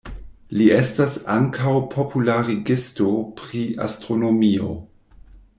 Li 0.59 0.69
estas 0.77 1.17
ankaŭ 1.33 1.73
popularigisto 1.93 3.13
pri 3.43 3.63
astronomio. 3.89 4.75